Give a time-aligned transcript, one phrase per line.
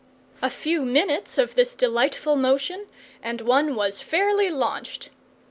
[0.41, 2.87] A few minutes of this delightful motion,
[3.21, 5.11] and one was fairly launched.